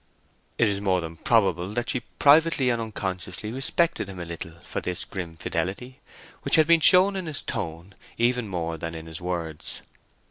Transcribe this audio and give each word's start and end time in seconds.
It 0.57 0.67
is 0.67 0.81
more 0.81 0.99
than 0.99 1.15
probable 1.15 1.75
that 1.75 1.91
she 1.91 1.99
privately 1.99 2.71
and 2.71 2.81
unconsciously 2.81 3.51
respected 3.51 4.09
him 4.09 4.17
a 4.19 4.25
little 4.25 4.53
for 4.63 4.81
this 4.81 5.05
grim 5.05 5.35
fidelity, 5.35 5.99
which 6.41 6.55
had 6.55 6.65
been 6.65 6.79
shown 6.81 7.15
in 7.15 7.27
his 7.27 7.43
tone 7.43 7.93
even 8.17 8.47
more 8.47 8.79
than 8.79 8.95
in 8.95 9.05
his 9.05 9.21
words. 9.21 9.83